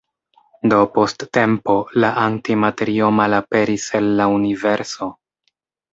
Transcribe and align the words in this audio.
Do 0.71 0.77
post 0.95 1.25
tempo 1.39 1.75
la 2.05 2.09
antimaterio 2.23 3.11
malaperis 3.21 3.89
el 4.01 4.11
la 4.23 4.31
universo. 4.41 5.15